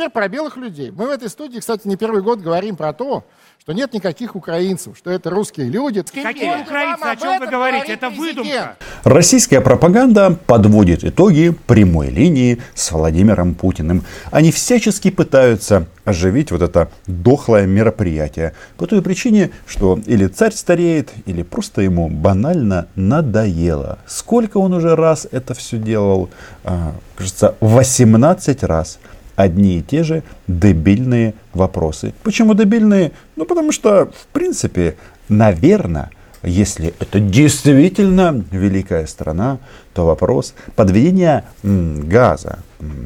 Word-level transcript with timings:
Теперь 0.00 0.12
про 0.12 0.28
белых 0.28 0.56
людей. 0.56 0.90
Мы 0.90 1.08
в 1.08 1.10
этой 1.10 1.28
студии, 1.28 1.58
кстати, 1.58 1.86
не 1.86 1.96
первый 1.96 2.22
год 2.22 2.40
говорим 2.40 2.74
про 2.74 2.94
то, 2.94 3.22
что 3.60 3.74
нет 3.74 3.92
никаких 3.92 4.34
украинцев, 4.34 4.96
что 4.96 5.10
это 5.10 5.28
русские 5.28 5.68
люди. 5.68 6.00
Какие 6.00 6.62
украинцы? 6.62 7.02
О 7.02 7.16
чем 7.16 7.38
вы 7.38 7.46
говорите? 7.46 7.92
Это 7.92 8.08
выдумка. 8.08 8.78
Российская 9.04 9.60
пропаганда 9.60 10.38
подводит 10.46 11.04
итоги 11.04 11.54
прямой 11.66 12.08
линии 12.08 12.62
с 12.72 12.90
Владимиром 12.92 13.54
Путиным. 13.54 14.02
Они 14.30 14.50
всячески 14.50 15.10
пытаются 15.10 15.86
оживить 16.06 16.50
вот 16.50 16.62
это 16.62 16.90
дохлое 17.06 17.66
мероприятие. 17.66 18.54
По 18.78 18.86
той 18.86 19.02
причине, 19.02 19.50
что 19.66 19.98
или 20.06 20.28
царь 20.28 20.52
стареет, 20.52 21.10
или 21.26 21.42
просто 21.42 21.82
ему 21.82 22.08
банально 22.08 22.88
надоело. 22.94 23.98
Сколько 24.06 24.56
он 24.56 24.72
уже 24.72 24.96
раз 24.96 25.28
это 25.30 25.52
все 25.52 25.76
делал? 25.76 26.30
А, 26.64 26.94
кажется, 27.16 27.54
18 27.60 28.62
раз 28.62 28.98
одни 29.42 29.78
и 29.78 29.82
те 29.82 30.02
же 30.02 30.22
дебильные 30.46 31.34
вопросы. 31.52 32.14
Почему 32.22 32.54
дебильные? 32.54 33.12
Ну, 33.36 33.44
потому 33.44 33.72
что, 33.72 34.06
в 34.06 34.26
принципе, 34.32 34.96
наверное, 35.28 36.10
если 36.42 36.94
это 36.98 37.20
действительно 37.20 38.44
великая 38.50 39.06
страна, 39.06 39.58
то 39.92 40.06
вопрос 40.06 40.54
подведения 40.74 41.44
газа, 41.62 42.60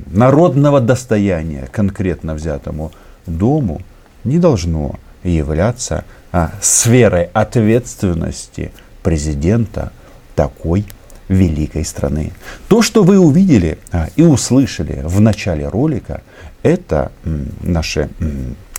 народного 0.07 0.81
достояния 0.81 1.69
конкретно 1.73 2.35
взятому 2.35 2.93
дому 3.27 3.83
не 4.23 4.39
должно 4.39 4.97
являться 5.25 6.05
а, 6.33 6.53
сферой 6.61 7.31
ответственности 7.33 8.71
президента 9.03 9.91
такой 10.35 10.85
великой 11.29 11.85
страны. 11.85 12.33
То, 12.69 12.83
что 12.83 13.03
вы 13.03 13.19
увидели 13.19 13.79
а, 13.93 14.09
и 14.17 14.23
услышали 14.23 15.03
в 15.05 15.21
начале 15.21 15.69
ролика, 15.69 16.23
это 16.63 17.13
наши 17.63 18.09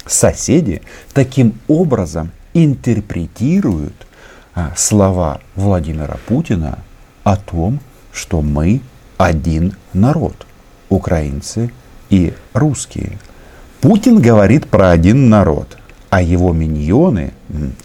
соседи 0.06 0.82
таким 1.14 1.54
образом 1.68 2.32
интерпретируют 2.54 3.94
а, 4.54 4.74
слова 4.76 5.42
Владимира 5.56 6.18
Путина 6.28 6.80
о 7.24 7.36
том, 7.38 7.80
что 8.14 8.42
мы 8.42 8.82
один 9.18 9.74
народ, 9.94 10.46
украинцы 10.90 11.72
и 12.10 12.34
русские. 12.54 13.18
Путин 13.82 14.20
говорит 14.20 14.68
про 14.68 14.92
один 14.92 15.30
народ, 15.30 15.78
а 16.10 16.22
его 16.22 16.54
миньоны, 16.54 17.34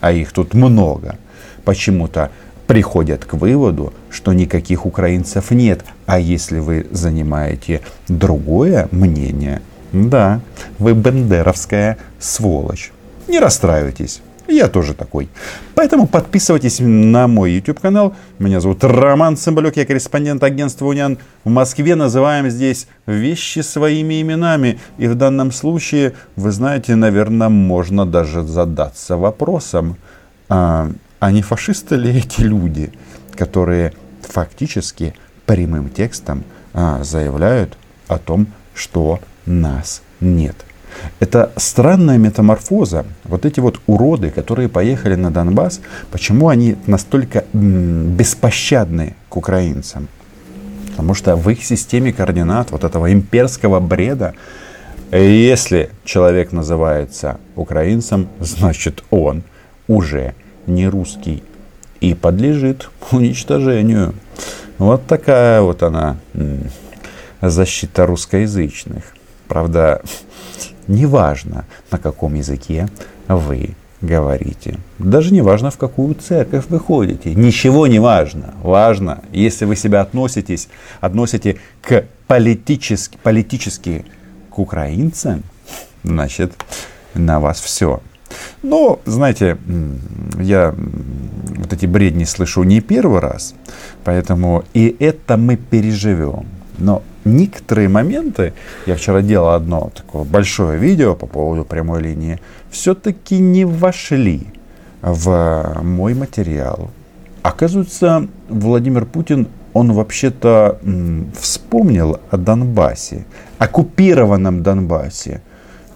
а 0.00 0.12
их 0.12 0.32
тут 0.32 0.54
много, 0.54 1.16
почему-то 1.64 2.30
приходят 2.70 3.24
к 3.24 3.34
выводу, 3.34 3.92
что 4.10 4.32
никаких 4.32 4.86
украинцев 4.86 5.50
нет. 5.50 5.84
А 6.06 6.20
если 6.20 6.60
вы 6.60 6.86
занимаете 6.92 7.80
другое 8.06 8.88
мнение, 8.92 9.60
да, 9.90 10.40
вы 10.78 10.92
бендеровская 10.92 11.98
сволочь. 12.20 12.92
Не 13.26 13.40
расстраивайтесь. 13.40 14.22
Я 14.46 14.68
тоже 14.68 14.94
такой. 14.94 15.28
Поэтому 15.74 16.06
подписывайтесь 16.06 16.76
на 16.78 17.26
мой 17.26 17.54
YouTube 17.54 17.80
канал. 17.80 18.14
Меня 18.38 18.60
зовут 18.60 18.84
Роман 18.84 19.36
Цымбалюк, 19.36 19.76
я 19.76 19.84
корреспондент 19.84 20.44
агентства 20.44 20.86
Униан 20.86 21.18
в 21.42 21.50
Москве. 21.50 21.96
Называем 21.96 22.48
здесь 22.50 22.86
вещи 23.04 23.60
своими 23.60 24.22
именами. 24.22 24.78
И 24.96 25.08
в 25.08 25.16
данном 25.16 25.50
случае, 25.50 26.12
вы 26.36 26.52
знаете, 26.52 26.94
наверное, 26.94 27.48
можно 27.48 28.06
даже 28.06 28.44
задаться 28.44 29.16
вопросом, 29.16 29.96
а, 30.48 30.92
а 31.20 31.30
не 31.30 31.42
фашисты 31.42 31.96
ли 31.96 32.18
эти 32.18 32.40
люди, 32.40 32.92
которые 33.36 33.92
фактически 34.22 35.14
прямым 35.46 35.90
текстом 35.90 36.44
а, 36.72 37.04
заявляют 37.04 37.76
о 38.08 38.18
том, 38.18 38.48
что 38.74 39.20
нас 39.46 40.02
нет. 40.20 40.56
Это 41.20 41.52
странная 41.56 42.18
метаморфоза. 42.18 43.06
Вот 43.24 43.44
эти 43.44 43.60
вот 43.60 43.80
уроды, 43.86 44.30
которые 44.30 44.68
поехали 44.68 45.14
на 45.14 45.30
Донбасс, 45.30 45.80
почему 46.10 46.48
они 46.48 46.76
настолько 46.86 47.44
беспощадны 47.52 49.14
к 49.28 49.36
украинцам? 49.36 50.08
Потому 50.90 51.14
что 51.14 51.36
в 51.36 51.48
их 51.48 51.64
системе 51.64 52.12
координат 52.12 52.72
вот 52.72 52.84
этого 52.84 53.12
имперского 53.12 53.80
бреда, 53.80 54.34
если 55.12 55.90
человек 56.04 56.52
называется 56.52 57.38
украинцем, 57.56 58.28
значит 58.40 59.04
он 59.10 59.42
уже 59.86 60.34
не 60.66 60.88
русский 60.88 61.42
и 62.00 62.14
подлежит 62.14 62.90
уничтожению. 63.12 64.14
Вот 64.78 65.06
такая 65.06 65.60
вот 65.60 65.82
она 65.82 66.16
защита 67.42 68.06
русскоязычных. 68.06 69.04
Правда, 69.48 70.02
неважно, 70.86 71.66
на 71.90 71.98
каком 71.98 72.34
языке 72.34 72.88
вы 73.28 73.74
говорите. 74.00 74.78
Даже 74.98 75.32
не 75.32 75.42
важно, 75.42 75.70
в 75.70 75.76
какую 75.76 76.14
церковь 76.14 76.66
вы 76.68 76.78
ходите. 76.78 77.34
Ничего 77.34 77.86
не 77.86 77.98
важно. 77.98 78.54
Важно, 78.62 79.22
если 79.32 79.64
вы 79.66 79.76
себя 79.76 80.00
относитесь, 80.00 80.68
относите 81.00 81.58
к 81.82 82.04
политически, 82.26 83.18
политически 83.22 84.06
к 84.50 84.58
украинцам, 84.58 85.42
значит, 86.02 86.52
на 87.14 87.40
вас 87.40 87.60
все. 87.60 88.00
Но, 88.62 89.00
знаете, 89.06 89.56
я 90.38 90.74
вот 91.56 91.72
эти 91.72 91.86
бредни 91.86 92.24
слышу 92.24 92.62
не 92.62 92.80
первый 92.80 93.20
раз, 93.20 93.54
поэтому 94.04 94.64
и 94.74 94.96
это 94.98 95.36
мы 95.36 95.56
переживем. 95.56 96.46
Но 96.78 97.02
некоторые 97.24 97.88
моменты, 97.88 98.52
я 98.86 98.96
вчера 98.96 99.22
делал 99.22 99.50
одно 99.50 99.90
такое 99.94 100.24
большое 100.24 100.78
видео 100.78 101.14
по 101.14 101.26
поводу 101.26 101.64
прямой 101.64 102.02
линии, 102.02 102.38
все-таки 102.70 103.38
не 103.38 103.64
вошли 103.64 104.46
в 105.02 105.80
мой 105.82 106.14
материал. 106.14 106.90
Оказывается, 107.42 108.26
Владимир 108.48 109.06
Путин, 109.06 109.48
он 109.72 109.92
вообще-то 109.92 110.78
вспомнил 111.38 112.20
о 112.30 112.36
Донбассе, 112.36 113.24
оккупированном 113.58 114.62
Донбассе. 114.62 115.42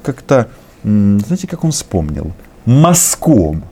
Как-то 0.02 0.48
знаете, 0.84 1.46
как 1.46 1.64
он 1.64 1.70
вспомнил? 1.72 2.32
Мазком. 2.66 3.64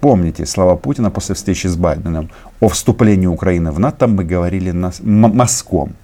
Помните 0.00 0.44
слова 0.46 0.76
Путина 0.76 1.10
после 1.10 1.34
встречи 1.34 1.66
с 1.66 1.76
Байденом 1.76 2.30
о 2.60 2.68
вступлении 2.68 3.26
Украины 3.26 3.72
в 3.72 3.78
НАТО 3.78 4.06
мы 4.06 4.24
говорили 4.24 4.70
нас, 4.70 5.00
мазком. 5.02 5.94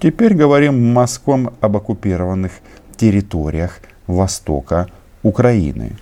Теперь 0.00 0.34
говорим 0.34 0.92
мазком 0.92 1.50
об 1.60 1.76
оккупированных 1.76 2.52
территориях 2.96 3.80
Востока 4.06 4.88
Украины. 5.22 5.96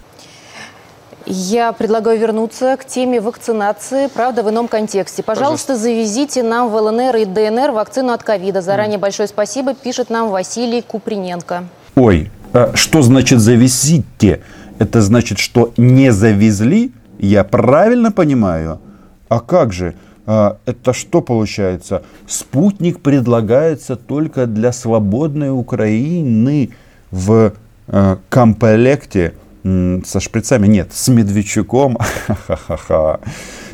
Я 1.27 1.73
предлагаю 1.73 2.19
вернуться 2.19 2.77
к 2.77 2.85
теме 2.85 3.21
вакцинации, 3.21 4.09
правда, 4.09 4.43
в 4.43 4.51
ином 4.51 4.69
контексте. 4.69 5.23
Пожалуйста, 5.23 5.75
Пожалуйста. 5.75 5.77
завезите 5.77 6.43
нам 6.43 6.71
в 6.71 6.75
ЛНР 6.75 7.17
и 7.17 7.25
ДНР 7.25 7.71
вакцину 7.73 8.13
от 8.13 8.23
ковида. 8.23 8.63
Заранее 8.63 8.99
mm. 8.99 9.03
большое 9.03 9.29
спасибо, 9.29 9.75
пишет 9.75 10.11
нам 10.11 10.31
Василий 10.31 10.83
Куприненко. 10.83 11.65
Ой, 11.95 12.31
что 12.75 13.03
значит 13.03 13.41
завезите? 13.41 14.41
Это 14.79 15.03
значит, 15.03 15.39
что 15.39 15.73
не 15.77 16.13
завезли? 16.13 16.93
Я 17.19 17.45
правильно 17.45 18.11
понимаю? 18.13 18.81
А 19.29 19.41
как 19.41 19.73
же? 19.73 19.95
А, 20.27 20.57
это 20.67 20.93
что 20.93 21.21
получается? 21.21 22.03
Спутник 22.27 23.01
предлагается 23.01 23.97
только 23.97 24.47
для 24.47 24.73
свободной 24.73 25.51
Украины 25.51 26.71
в 27.11 27.53
э, 27.89 28.17
комплекте 28.29 29.35
со 29.63 30.21
шприцами. 30.21 30.67
Нет, 30.67 30.93
с 30.93 31.09
Медведчуком. 31.09 31.99
Ха-ха-ха. 32.27 33.21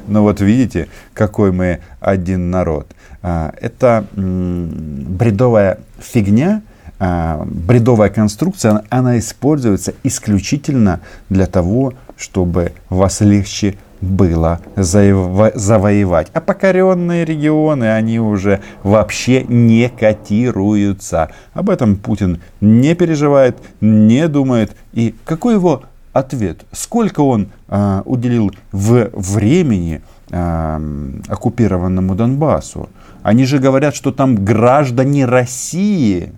Ну 0.09 0.22
вот 0.22 0.41
видите, 0.41 0.88
какой 1.15 1.53
мы 1.53 1.81
один 2.00 2.50
народ. 2.50 2.88
Это 3.22 4.04
бредовая 4.15 5.78
фигня, 6.00 6.62
бредовая 6.98 8.08
конструкция, 8.08 8.82
она 8.88 9.18
используется 9.18 9.94
исключительно 10.03 11.00
для 11.28 11.47
того, 11.47 11.92
чтобы 12.16 12.72
вас 12.88 13.21
легче 13.21 13.76
было 14.00 14.60
завоевать. 14.74 16.28
А 16.32 16.41
покоренные 16.41 17.24
регионы, 17.24 17.92
они 17.92 18.21
уже 18.21 18.60
вообще 18.82 19.44
не 19.44 19.88
котируются. 19.88 21.30
Об 21.54 21.71
этом 21.71 21.97
Путин 21.97 22.41
не 22.60 22.94
переживает, 22.94 23.59
не 23.80 24.28
думает. 24.28 24.76
И 24.92 25.15
какой 25.24 25.54
его 25.54 25.82
ответ? 26.12 26.65
Сколько 26.72 27.21
он 27.21 27.48
а, 27.68 28.03
уделил 28.04 28.50
в 28.72 29.10
времени 29.15 30.03
а, 30.30 30.80
оккупированному 31.28 32.15
Донбассу? 32.15 32.88
Они 33.22 33.44
же 33.44 33.59
говорят, 33.59 33.94
что 33.94 34.12
там 34.12 34.44
граждане 34.44 35.26
России. 35.26 36.32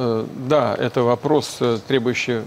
Э, 0.00 0.24
да, 0.48 0.76
это 0.78 1.02
вопрос, 1.02 1.56
э, 1.58 1.78
требующий 1.88 2.42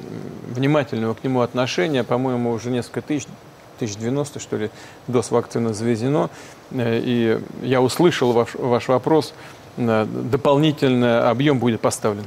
внимательного 0.47 1.15
к 1.15 1.23
нему 1.25 1.41
отношения. 1.41 2.05
По-моему, 2.05 2.51
уже 2.51 2.71
несколько 2.71 3.01
тысяч, 3.01 3.27
тысяч 3.77 3.97
90, 3.97 4.39
что 4.39 4.55
ли, 4.55 4.69
доз 5.07 5.31
вакцины 5.31 5.73
завезено. 5.73 6.29
Э, 6.71 6.97
и 7.03 7.41
я 7.61 7.81
услышал 7.81 8.31
ваш, 8.31 8.55
ваш 8.55 8.87
вопрос. 8.87 9.33
Дополнительный 9.75 11.29
объем 11.29 11.59
будет 11.59 11.81
поставлен. 11.81 12.25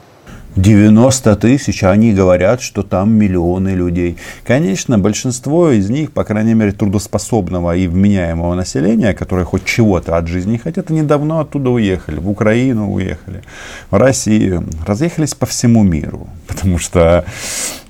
90 0.56 1.36
тысяч, 1.36 1.82
а 1.82 1.90
они 1.90 2.12
говорят, 2.12 2.60
что 2.60 2.82
там 2.82 3.12
миллионы 3.12 3.70
людей. 3.70 4.16
Конечно, 4.46 4.98
большинство 4.98 5.70
из 5.70 5.90
них, 5.90 6.12
по 6.12 6.24
крайней 6.24 6.54
мере, 6.54 6.72
трудоспособного 6.72 7.76
и 7.76 7.88
вменяемого 7.88 8.54
населения, 8.54 9.14
которые 9.14 9.44
хоть 9.44 9.64
чего-то 9.64 10.16
от 10.16 10.28
жизни 10.28 10.56
хотят, 10.56 10.90
они 10.90 11.02
давно 11.02 11.40
оттуда 11.40 11.70
уехали. 11.70 12.20
В 12.20 12.30
Украину 12.30 12.92
уехали, 12.92 13.42
в 13.90 13.96
Россию. 13.96 14.64
Разъехались 14.86 15.34
по 15.34 15.46
всему 15.46 15.82
миру. 15.82 16.28
Потому 16.46 16.78
что 16.78 17.24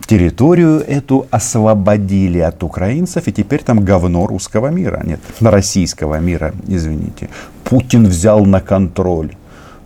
территорию 0.07 0.81
эту 0.81 1.27
освободили 1.31 2.39
от 2.39 2.63
украинцев, 2.63 3.29
и 3.29 3.33
теперь 3.33 3.63
там 3.63 3.85
говно 3.85 4.27
русского 4.27 4.69
мира. 4.69 5.03
Нет, 5.05 5.21
российского 5.41 6.19
мира, 6.19 6.55
извините. 6.67 7.29
Путин 7.65 8.07
взял 8.07 8.45
на 8.47 8.61
контроль 8.61 9.35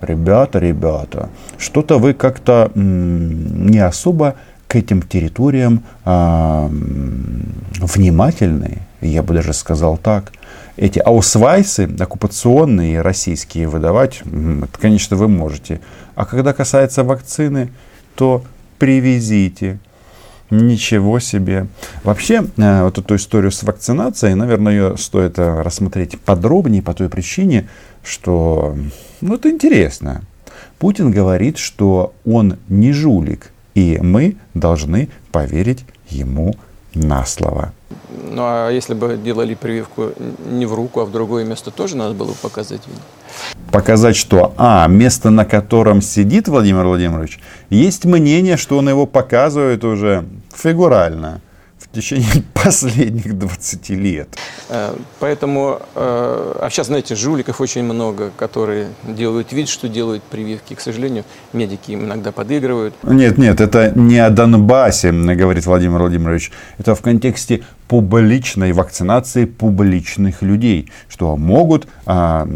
ребята, 0.00 0.58
ребята, 0.58 1.28
что-то 1.56 1.98
вы 1.98 2.14
как-то 2.14 2.70
не 2.74 3.78
особо 3.78 4.34
к 4.66 4.76
этим 4.76 5.02
территориям 5.02 5.82
а, 6.04 6.70
внимательны, 7.80 8.82
я 9.00 9.22
бы 9.22 9.34
даже 9.34 9.52
сказал 9.52 9.96
так. 9.96 10.32
Эти 10.76 10.98
аусвайсы 10.98 11.88
оккупационные 11.98 13.00
российские 13.00 13.66
выдавать, 13.66 14.20
это, 14.22 14.78
конечно, 14.80 15.16
вы 15.16 15.26
можете. 15.26 15.80
А 16.14 16.24
когда 16.24 16.52
касается 16.52 17.02
вакцины, 17.02 17.70
то 18.14 18.44
привезите. 18.78 19.78
Ничего 20.50 21.18
себе. 21.18 21.66
Вообще, 22.04 22.44
э, 22.56 22.82
вот 22.82 22.96
эту 22.96 23.16
историю 23.16 23.50
с 23.50 23.62
вакцинацией, 23.62 24.34
наверное, 24.34 24.72
ее 24.72 24.96
стоит 24.96 25.38
э, 25.38 25.62
рассмотреть 25.62 26.18
подробнее 26.18 26.80
по 26.80 26.94
той 26.94 27.10
причине, 27.10 27.68
что 28.08 28.76
ну, 29.20 29.34
это 29.34 29.50
интересно. 29.50 30.22
Путин 30.78 31.10
говорит, 31.10 31.58
что 31.58 32.14
он 32.24 32.56
не 32.68 32.92
жулик, 32.92 33.50
и 33.74 33.98
мы 34.00 34.36
должны 34.54 35.08
поверить 35.32 35.84
ему 36.08 36.54
на 36.94 37.24
слово. 37.24 37.72
Ну 38.30 38.42
а 38.42 38.70
если 38.70 38.94
бы 38.94 39.18
делали 39.22 39.54
прививку 39.54 40.12
не 40.46 40.66
в 40.66 40.74
руку, 40.74 41.00
а 41.00 41.04
в 41.04 41.12
другое 41.12 41.44
место, 41.44 41.70
тоже 41.70 41.96
надо 41.96 42.14
было 42.14 42.28
бы 42.28 42.34
показать? 42.34 42.82
Показать, 43.70 44.16
что, 44.16 44.54
а, 44.56 44.86
место, 44.88 45.30
на 45.30 45.44
котором 45.44 46.00
сидит 46.00 46.48
Владимир 46.48 46.84
Владимирович, 46.84 47.38
есть 47.70 48.04
мнение, 48.04 48.56
что 48.56 48.78
он 48.78 48.88
его 48.88 49.06
показывает 49.06 49.84
уже 49.84 50.24
фигурально 50.54 51.40
течение 52.00 52.42
последних 52.54 53.38
20 53.38 53.88
лет. 53.90 54.28
Э, 54.68 54.94
поэтому, 55.20 55.80
э, 55.94 56.54
а 56.60 56.68
сейчас, 56.70 56.86
знаете, 56.86 57.14
жуликов 57.14 57.60
очень 57.60 57.82
много, 57.82 58.30
которые 58.36 58.88
делают 59.04 59.52
вид, 59.52 59.68
что 59.68 59.88
делают 59.88 60.22
прививки. 60.22 60.74
К 60.74 60.80
сожалению, 60.80 61.24
медики 61.52 61.92
им 61.92 62.04
иногда 62.04 62.32
подыгрывают. 62.32 62.94
Нет, 63.02 63.38
нет, 63.38 63.60
это 63.60 63.92
не 63.94 64.18
о 64.18 64.30
Донбассе, 64.30 65.12
говорит 65.12 65.66
Владимир 65.66 65.98
Владимирович. 65.98 66.52
Это 66.78 66.94
в 66.94 67.00
контексте 67.00 67.64
публичной 67.88 68.72
вакцинации 68.72 69.44
публичных 69.46 70.42
людей, 70.42 70.90
что 71.08 71.36
могут 71.36 71.88
а, 72.06 72.46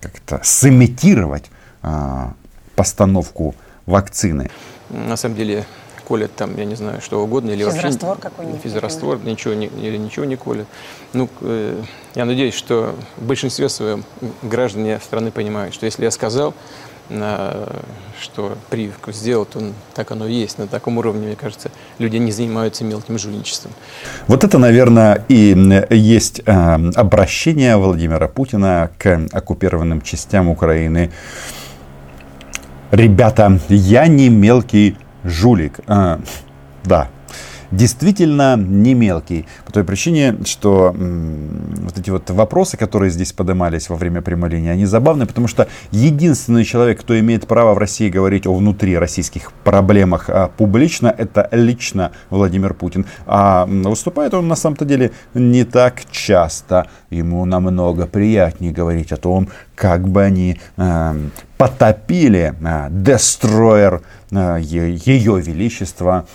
как-то 0.00 0.40
сымитировать 0.42 1.44
а, 1.82 2.32
постановку 2.74 3.54
вакцины. 3.86 4.50
На 4.90 5.16
самом 5.16 5.36
деле 5.36 5.64
колят 6.06 6.34
там, 6.36 6.56
я 6.56 6.64
не 6.64 6.76
знаю, 6.76 7.00
что 7.00 7.22
угодно. 7.22 7.50
Или 7.50 7.64
физраствор 7.64 8.10
вообще, 8.10 8.22
какой-нибудь. 8.22 8.60
Физраствор, 8.62 9.18
ничего 9.24 9.54
не, 9.54 9.66
или 9.66 9.96
ничего 9.96 10.24
не 10.24 10.36
колят. 10.36 10.66
Ну, 11.12 11.28
э, 11.40 11.82
я 12.14 12.24
надеюсь, 12.24 12.54
что 12.54 12.94
в 13.16 13.24
большинстве 13.24 13.68
своем 13.68 14.04
граждане 14.42 15.00
страны 15.00 15.30
понимают, 15.30 15.74
что 15.74 15.84
если 15.86 16.04
я 16.04 16.12
сказал, 16.12 16.54
э, 17.08 17.66
что 18.20 18.56
прививку 18.70 19.10
сделал, 19.10 19.46
то 19.46 19.60
так 19.94 20.12
оно 20.12 20.28
и 20.28 20.34
есть. 20.34 20.58
На 20.58 20.68
таком 20.68 20.98
уровне, 20.98 21.26
мне 21.26 21.36
кажется, 21.36 21.70
люди 21.98 22.18
не 22.18 22.30
занимаются 22.30 22.84
мелким 22.84 23.18
жульничеством. 23.18 23.72
Вот 24.28 24.44
это, 24.44 24.58
наверное, 24.58 25.24
и 25.28 25.56
есть 25.90 26.40
э, 26.46 26.90
обращение 26.94 27.76
Владимира 27.76 28.28
Путина 28.28 28.90
к 28.96 29.26
оккупированным 29.32 30.02
частям 30.02 30.48
Украины. 30.48 31.10
Ребята, 32.92 33.58
я 33.68 34.06
не 34.06 34.28
мелкий 34.28 34.96
жулик. 35.26 35.80
А, 35.86 36.20
да, 36.84 37.08
действительно 37.70 38.56
не 38.56 38.94
мелкий. 38.94 39.46
По 39.64 39.72
той 39.72 39.84
причине, 39.84 40.36
что 40.44 40.94
вот 40.94 41.98
эти 41.98 42.10
вот 42.10 42.30
вопросы, 42.30 42.76
которые 42.76 43.10
здесь 43.10 43.32
поднимались 43.32 43.88
во 43.88 43.96
время 43.96 44.22
прямой 44.22 44.50
линии, 44.50 44.70
они 44.70 44.86
забавны, 44.86 45.26
потому 45.26 45.48
что 45.48 45.68
единственный 45.90 46.64
человек, 46.64 47.00
кто 47.00 47.18
имеет 47.18 47.46
право 47.46 47.74
в 47.74 47.78
России 47.78 48.08
говорить 48.08 48.46
о 48.46 48.54
внутри 48.54 48.96
российских 48.98 49.52
проблемах 49.64 50.28
а, 50.28 50.48
публично, 50.48 51.14
это 51.16 51.48
лично 51.52 52.12
Владимир 52.30 52.74
Путин. 52.74 53.06
А 53.26 53.66
выступает 53.66 54.34
он 54.34 54.48
на 54.48 54.56
самом-то 54.56 54.84
деле 54.84 55.12
не 55.34 55.64
так 55.64 56.02
часто. 56.10 56.88
Ему 57.10 57.44
намного 57.44 58.06
приятнее 58.06 58.72
говорить 58.72 59.12
о 59.12 59.16
том, 59.16 59.48
как 59.74 60.08
бы 60.08 60.22
они 60.22 60.58
э, 60.76 61.14
потопили 61.56 62.54
э, 62.58 62.88
Destroyer 62.90 64.02
э, 64.30 64.58
ее 64.60 65.40
величество 65.40 66.26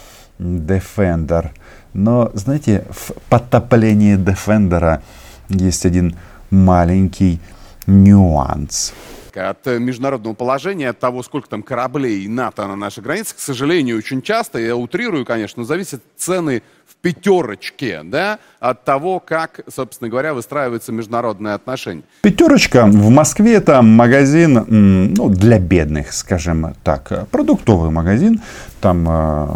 Defender. 0.41 1.51
Но, 1.93 2.31
знаете, 2.33 2.85
в 2.89 3.11
потоплении 3.29 4.17
Defender 4.17 5.01
есть 5.49 5.85
один 5.85 6.15
маленький 6.49 7.39
нюанс. 7.85 8.93
От 9.33 9.65
международного 9.65 10.33
положения, 10.33 10.89
от 10.89 10.99
того, 10.99 11.23
сколько 11.23 11.47
там 11.47 11.63
кораблей 11.63 12.27
НАТО 12.27 12.67
на 12.67 12.75
нашей 12.75 13.01
границе, 13.01 13.35
к 13.35 13.39
сожалению, 13.39 13.97
очень 13.97 14.21
часто, 14.21 14.59
я 14.59 14.75
утрирую, 14.75 15.25
конечно, 15.25 15.63
зависят 15.63 16.01
цены 16.17 16.63
пятерочке, 16.95 18.01
да, 18.03 18.39
от 18.59 18.83
того, 18.83 19.19
как, 19.19 19.61
собственно 19.73 20.09
говоря, 20.09 20.33
выстраиваются 20.33 20.91
международные 20.91 21.53
отношения. 21.53 22.03
Пятерочка 22.21 22.85
в 22.85 23.09
Москве 23.09 23.55
это 23.55 23.81
магазин 23.81 24.65
ну, 24.67 25.29
для 25.29 25.59
бедных, 25.59 26.13
скажем 26.13 26.75
так, 26.83 27.27
продуктовый 27.29 27.89
магазин. 27.89 28.41
Там 28.81 29.05
э, 29.07 29.47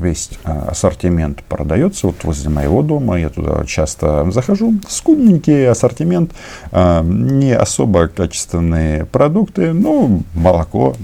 весь 0.00 0.30
э, 0.44 0.50
ассортимент 0.50 1.42
продается. 1.44 2.06
Вот 2.06 2.24
возле 2.24 2.48
моего 2.48 2.82
дома 2.82 3.18
я 3.18 3.28
туда 3.28 3.64
часто 3.66 4.30
захожу. 4.30 4.74
Скудненький 4.88 5.68
ассортимент, 5.68 6.32
э, 6.72 7.02
не 7.04 7.52
особо 7.52 8.08
качественные 8.08 9.04
продукты, 9.04 9.74
ну, 9.74 10.22
молоко, 10.34 10.96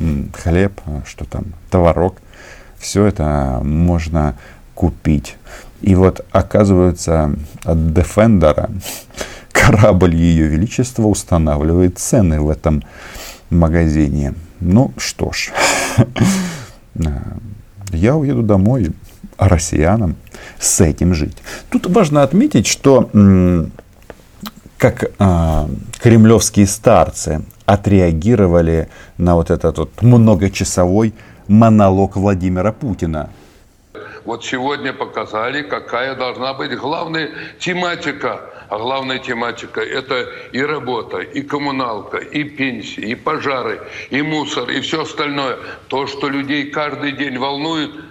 хлеб, 0.43 0.81
что 1.05 1.27
там, 1.27 1.45
товарок. 1.71 2.15
Все 2.79 3.05
это 3.05 3.61
можно 3.63 4.37
купить. 4.75 5.37
И 5.83 5.95
вот 5.95 6.25
оказывается 6.33 7.35
от 7.65 7.77
Defender 7.77 8.71
корабль 9.53 10.15
Ее 10.15 10.49
Величества 10.49 11.05
устанавливает 11.07 11.99
цены 11.99 12.41
в 12.41 12.51
этом 12.51 12.83
магазине. 13.51 14.35
Ну 14.61 14.93
что 14.97 15.33
ж, 15.33 15.53
я 17.93 18.17
уеду 18.17 18.43
домой, 18.43 18.93
а 19.37 19.49
россиянам 19.49 20.17
с 20.59 20.81
этим 20.81 21.15
жить. 21.15 21.37
Тут 21.71 21.87
важно 21.87 22.23
отметить, 22.23 22.67
что 22.67 23.11
как 24.79 25.11
а, 25.19 25.69
кремлевские 26.03 26.67
старцы 26.67 27.43
отреагировали 27.65 28.89
на 29.19 29.35
вот 29.35 29.51
этот 29.51 29.79
вот 29.79 30.03
многочасовой 30.03 31.15
монолог 31.49 32.17
Владимира 32.17 32.73
Путина 32.73 33.31
вот 34.27 34.45
сегодня 34.45 34.93
показали, 34.93 35.63
какая 35.63 36.17
должна 36.17 36.53
быть 36.53 36.77
главная 36.77 37.31
тематика. 37.59 38.53
А 38.69 38.79
главная 38.79 39.21
тематика– 39.21 39.81
это 39.83 40.29
и 40.51 40.61
работа, 40.61 41.21
и 41.21 41.41
коммуналка, 41.43 42.19
и 42.19 42.43
пенсии, 42.43 43.11
и 43.11 43.15
пожары, 43.15 43.81
и 44.11 44.21
мусор, 44.23 44.69
и 44.71 44.81
все 44.81 45.03
остальное. 45.03 45.57
То, 45.87 46.09
что 46.09 46.29
людей 46.29 46.71
каждый 46.71 47.13
день 47.13 47.39
волнует– 47.39 47.93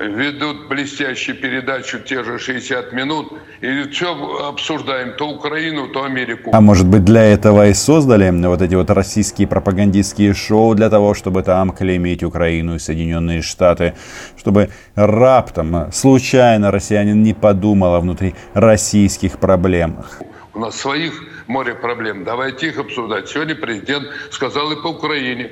ведут 0.00 0.68
блестящую 0.68 1.36
передачу 1.36 1.98
те 2.00 2.24
же 2.24 2.38
60 2.38 2.92
минут, 2.92 3.32
и 3.60 3.82
все 3.90 4.14
обсуждаем, 4.48 5.14
то 5.16 5.28
Украину, 5.28 5.88
то 5.88 6.04
Америку. 6.04 6.50
А 6.52 6.60
может 6.60 6.86
быть 6.86 7.04
для 7.04 7.22
этого 7.24 7.68
и 7.68 7.74
создали 7.74 8.30
вот 8.46 8.62
эти 8.62 8.74
вот 8.74 8.90
российские 8.90 9.46
пропагандистские 9.46 10.32
шоу, 10.34 10.74
для 10.74 10.88
того, 10.88 11.14
чтобы 11.14 11.42
там 11.42 11.72
клеймить 11.72 12.22
Украину 12.22 12.76
и 12.76 12.78
Соединенные 12.78 13.42
Штаты, 13.42 13.94
чтобы 14.38 14.70
раптом, 14.94 15.92
случайно 15.92 16.70
россиянин 16.70 17.22
не 17.22 17.34
подумал 17.34 17.94
о 17.94 18.00
внутри 18.00 18.34
российских 18.54 19.38
проблемах. 19.38 20.22
У 20.54 20.60
нас 20.60 20.76
своих 20.76 21.12
море 21.46 21.74
проблем, 21.74 22.24
давайте 22.24 22.68
их 22.68 22.78
обсуждать. 22.78 23.28
Сегодня 23.28 23.54
президент 23.54 24.06
сказал 24.30 24.72
и 24.72 24.82
по 24.82 24.88
Украине. 24.88 25.50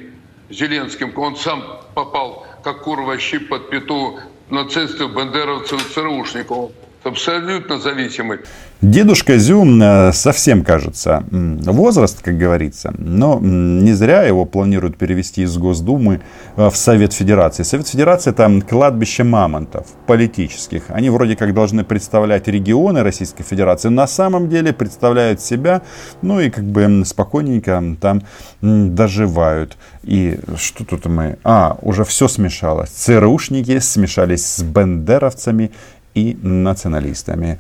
Зеленским, 0.51 1.13
он 1.17 1.37
сам 1.37 1.63
попал 1.95 2.47
как 2.65 2.81
курва 2.83 3.19
щип 3.19 3.51
под 3.51 3.69
пету 3.69 4.19
нацистов, 4.50 5.14
бандеровцев, 5.14 5.94
ЦРУшников. 5.94 6.72
Абсолютно 7.05 7.79
зависимы. 7.79 8.41
Дедушка 8.81 9.39
Зюм 9.39 9.83
э, 9.83 10.13
совсем 10.13 10.63
кажется 10.63 11.25
возраст, 11.33 12.23
как 12.23 12.39
говорится, 12.39 12.95
но 12.97 13.41
не 13.43 13.93
зря 13.93 14.23
его 14.23 14.45
планируют 14.45 14.97
перевести 14.97 15.43
из 15.43 15.57
Госдумы 15.59 16.21
э, 16.57 16.71
в 16.71 16.77
Совет 16.77 17.13
Федерации. 17.13 17.65
Совет 17.65 17.89
Федерации 17.89 18.31
это 18.31 18.61
кладбище 18.69 19.25
мамонтов 19.25 19.89
политических. 20.07 20.85
Они 20.91 21.11
вроде 21.11 21.35
как 21.35 21.55
должны 21.55 21.83
представлять 21.83 22.47
регионы 22.47 23.03
Российской 23.03 23.43
Федерации, 23.43 23.89
на 23.89 24.07
самом 24.07 24.49
деле 24.49 24.73
представляют 24.73 25.41
себя, 25.41 25.83
ну 26.23 26.39
и 26.39 26.49
как 26.49 26.63
бы 26.63 27.03
спокойненько 27.05 27.83
там 28.01 28.23
доживают. 28.61 29.77
И 30.05 30.39
что 30.57 30.85
тут 30.85 31.07
мы? 31.07 31.39
А, 31.43 31.77
уже 31.83 32.05
все 32.05 32.29
смешалось. 32.29 32.91
ЦРУшники 32.91 33.81
смешались 33.81 34.47
с 34.47 34.63
бендеровцами 34.63 35.73
и 36.19 36.37
националистами. 36.43 37.59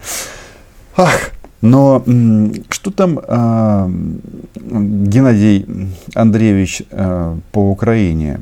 Ах, 0.97 1.31
но 1.61 2.05
что 2.71 2.91
там 2.91 3.19
э, 3.19 3.88
Геннадий 4.55 5.67
Андреевич 6.15 6.83
э, 6.91 7.37
по 7.53 7.59
Украине, 7.59 8.38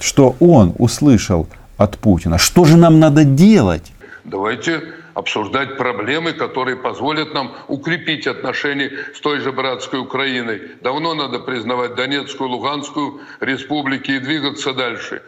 что 0.00 0.34
он 0.40 0.74
услышал 0.78 1.46
от 1.76 1.98
Путина? 1.98 2.38
Что 2.38 2.64
же 2.64 2.76
нам 2.76 2.98
надо 2.98 3.24
делать? 3.24 3.92
Давайте 4.24 4.82
обсуждать 5.14 5.76
проблемы, 5.76 6.32
которые 6.32 6.76
позволят 6.76 7.34
нам 7.34 7.52
укрепить 7.68 8.26
отношения 8.26 8.90
с 9.14 9.20
той 9.20 9.40
же 9.40 9.52
братской 9.52 10.00
Украиной. 10.00 10.62
Давно 10.82 11.14
надо 11.14 11.40
признавать 11.40 11.94
Донецкую, 11.96 12.50
Луганскую 12.50 13.20
республики 13.40 14.12
и 14.12 14.18
двигаться 14.20 14.72
дальше. 14.72 15.22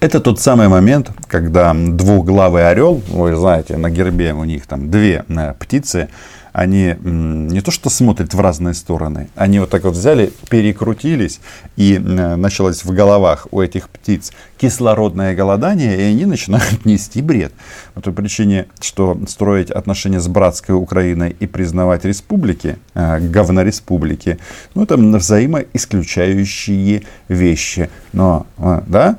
Это 0.00 0.20
тот 0.20 0.38
самый 0.38 0.68
момент, 0.68 1.10
когда 1.26 1.74
двухглавый 1.74 2.70
орел, 2.70 3.02
вы 3.08 3.34
знаете, 3.34 3.76
на 3.76 3.90
гербе 3.90 4.32
у 4.32 4.44
них 4.44 4.64
там 4.68 4.92
две 4.92 5.24
э, 5.28 5.54
птицы, 5.58 6.08
они 6.52 6.94
не 7.02 7.60
то 7.62 7.72
что 7.72 7.90
смотрят 7.90 8.32
в 8.32 8.40
разные 8.40 8.74
стороны, 8.74 9.28
они 9.34 9.58
вот 9.58 9.70
так 9.70 9.82
вот 9.82 9.94
взяли, 9.94 10.32
перекрутились, 10.50 11.40
и 11.74 11.96
э, 11.96 12.36
началось 12.36 12.84
в 12.84 12.92
головах 12.92 13.48
у 13.50 13.60
этих 13.60 13.88
птиц 13.88 14.30
кислородное 14.56 15.34
голодание, 15.34 15.98
и 15.98 16.02
они 16.02 16.26
начинают 16.26 16.76
нести 16.84 17.20
бред. 17.20 17.52
По 17.94 18.00
той 18.00 18.12
причине, 18.12 18.66
что 18.80 19.18
строить 19.26 19.72
отношения 19.72 20.20
с 20.20 20.28
братской 20.28 20.76
Украиной 20.76 21.34
и 21.40 21.48
признавать 21.48 22.04
республики, 22.04 22.78
э, 22.94 23.18
говнореспублики, 23.18 24.38
ну 24.76 24.84
это 24.84 24.96
взаимоисключающие 24.96 27.02
вещи. 27.28 27.90
Но, 28.12 28.46
да, 28.86 29.18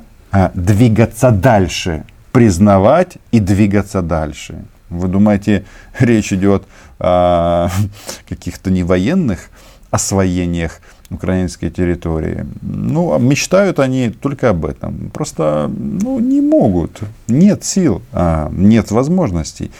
двигаться 0.54 1.30
дальше, 1.30 2.04
признавать 2.32 3.18
и 3.32 3.40
двигаться 3.40 4.02
дальше. 4.02 4.64
Вы 4.90 5.08
думаете, 5.08 5.64
речь 5.98 6.32
идет 6.32 6.64
о 6.98 7.68
каких-то 8.28 8.70
не 8.70 8.82
военных 8.82 9.50
освоениях 9.90 10.80
украинской 11.10 11.70
территории? 11.70 12.46
Ну, 12.62 13.14
а 13.14 13.18
мечтают 13.18 13.78
они 13.78 14.10
только 14.10 14.50
об 14.50 14.64
этом. 14.64 15.10
Просто 15.10 15.68
ну, 15.68 16.20
не 16.20 16.40
могут. 16.40 17.00
Нет 17.28 17.64
сил, 17.64 18.02
а 18.12 18.50
нет 18.52 18.90
возможностей. 18.90 19.70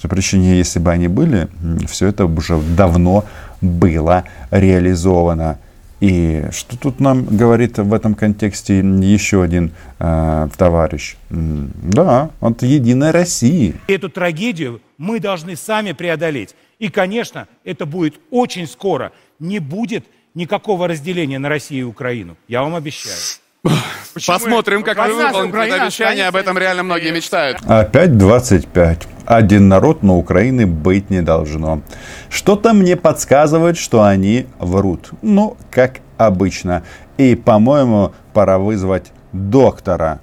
По 0.00 0.08
причине, 0.08 0.56
если 0.58 0.78
бы 0.78 0.90
они 0.90 1.08
были, 1.08 1.48
все 1.86 2.06
это 2.06 2.26
уже 2.26 2.58
давно 2.58 3.24
было 3.60 4.24
реализовано. 4.50 5.58
И 6.00 6.44
что 6.52 6.78
тут 6.78 7.00
нам 7.00 7.24
говорит 7.24 7.78
в 7.78 7.92
этом 7.92 8.14
контексте 8.14 8.78
еще 8.78 9.42
один 9.42 9.72
э, 9.98 10.48
товарищ? 10.56 11.16
Да, 11.30 12.30
от 12.40 12.62
Единой 12.62 13.10
России. 13.10 13.74
Эту 13.88 14.08
трагедию 14.08 14.80
мы 14.96 15.18
должны 15.18 15.56
сами 15.56 15.92
преодолеть. 15.92 16.54
И, 16.78 16.88
конечно, 16.88 17.48
это 17.64 17.84
будет 17.86 18.20
очень 18.30 18.66
скоро. 18.66 19.12
Не 19.40 19.58
будет 19.58 20.04
никакого 20.34 20.86
разделения 20.86 21.38
на 21.40 21.48
Россию 21.48 21.86
и 21.86 21.90
Украину. 21.90 22.36
Я 22.46 22.62
вам 22.62 22.76
обещаю. 22.76 23.16
Почему 24.18 24.38
Посмотрим, 24.38 24.82
как 24.82 24.98
вы 24.98 25.14
выполните 25.14 25.58
это 25.58 25.82
обещание. 25.84 26.26
Об 26.28 26.36
этом 26.36 26.58
реально 26.58 26.82
многие 26.82 27.12
мечтают. 27.12 27.58
Опять 27.66 28.16
25. 28.18 29.06
Один 29.26 29.68
народ 29.68 30.02
на 30.02 30.16
Украины 30.16 30.66
быть 30.66 31.10
не 31.10 31.22
должно. 31.22 31.82
Что-то 32.30 32.72
мне 32.72 32.96
подсказывает, 32.96 33.76
что 33.76 34.02
они 34.02 34.46
врут. 34.58 35.10
Ну, 35.22 35.56
как 35.70 36.00
обычно. 36.16 36.82
И, 37.16 37.36
по-моему, 37.36 38.12
пора 38.32 38.58
вызвать 38.58 39.12
доктора. 39.32 40.20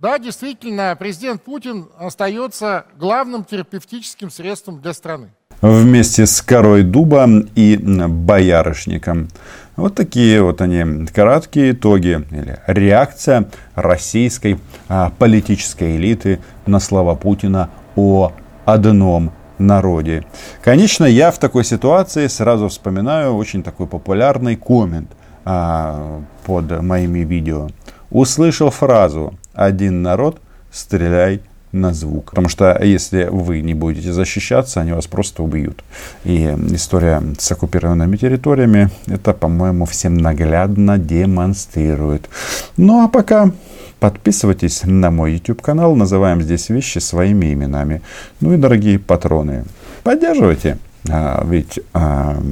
Да, 0.00 0.18
действительно, 0.18 0.96
президент 0.98 1.42
Путин 1.42 1.88
остается 1.98 2.86
главным 2.96 3.44
терапевтическим 3.44 4.30
средством 4.30 4.80
для 4.80 4.94
страны. 4.94 5.34
Вместе 5.60 6.24
с 6.24 6.40
корой 6.40 6.82
дуба 6.82 7.28
и 7.54 7.76
боярышником. 7.76 9.28
Вот 9.76 9.94
такие 9.94 10.42
вот 10.42 10.62
они 10.62 11.06
краткие 11.06 11.72
итоги 11.72 12.24
или 12.30 12.58
реакция 12.66 13.46
российской 13.74 14.58
а, 14.88 15.12
политической 15.18 15.96
элиты 15.96 16.40
на 16.66 16.80
слова 16.80 17.14
Путина 17.14 17.68
о 17.94 18.32
одном 18.64 19.32
народе. 19.58 20.24
Конечно, 20.62 21.04
я 21.04 21.30
в 21.30 21.38
такой 21.38 21.64
ситуации 21.64 22.26
сразу 22.28 22.68
вспоминаю 22.68 23.34
очень 23.34 23.62
такой 23.62 23.86
популярный 23.86 24.56
коммент 24.56 25.10
а, 25.44 26.22
под 26.46 26.82
моими 26.82 27.20
видео. 27.20 27.68
Услышал 28.10 28.70
фразу 28.70 29.34
«один 29.54 30.02
народ, 30.02 30.40
стреляй 30.72 31.42
на 31.72 31.94
звук. 31.94 32.30
Потому 32.30 32.48
что 32.48 32.78
если 32.82 33.28
вы 33.30 33.60
не 33.62 33.74
будете 33.74 34.12
защищаться, 34.12 34.80
они 34.80 34.92
вас 34.92 35.06
просто 35.06 35.42
убьют. 35.42 35.84
И 36.24 36.44
история 36.70 37.22
с 37.38 37.52
оккупированными 37.52 38.16
территориями 38.16 38.90
это, 39.06 39.32
по-моему, 39.32 39.84
всем 39.84 40.16
наглядно 40.16 40.98
демонстрирует. 40.98 42.28
Ну 42.76 43.04
а 43.04 43.08
пока 43.08 43.52
подписывайтесь 44.00 44.82
на 44.84 45.10
мой 45.10 45.34
YouTube 45.34 45.62
канал, 45.62 45.94
называем 45.94 46.42
здесь 46.42 46.68
вещи 46.70 46.98
своими 46.98 47.52
именами. 47.52 48.02
Ну 48.40 48.52
и 48.52 48.56
дорогие 48.56 48.98
патроны, 48.98 49.64
поддерживайте. 50.02 50.78
А, 51.08 51.44
ведь 51.46 51.80
а, 51.92 52.42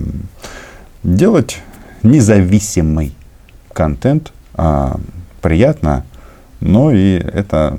делать 1.02 1.60
независимый 2.02 3.14
контент 3.72 4.32
а, 4.54 4.98
приятно, 5.42 6.04
но 6.60 6.90
и 6.90 7.14
это 7.14 7.76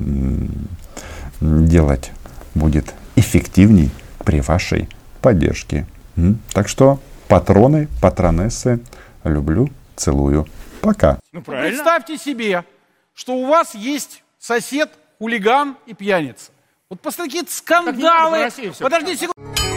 делать 1.41 2.12
будет 2.55 2.93
эффективней 3.15 3.91
при 4.25 4.41
вашей 4.41 4.89
поддержке. 5.22 5.86
Так 6.53 6.67
что 6.67 7.00
патроны, 7.27 7.88
патронессы, 8.01 8.79
люблю, 9.24 9.69
целую. 9.96 10.48
Пока. 10.81 11.19
Ну, 11.31 11.41
Представьте 11.41 12.17
себе, 12.17 12.63
что 13.13 13.36
у 13.36 13.48
вас 13.48 13.75
есть 13.75 14.24
сосед, 14.39 14.89
хулиган 15.17 15.77
и 15.86 15.93
пьяница. 15.93 16.51
Вот 16.89 17.01
после 17.01 17.25
такие 17.25 17.43
скандалы. 17.48 18.50
Подожди 18.79 19.15
секунду. 19.15 19.68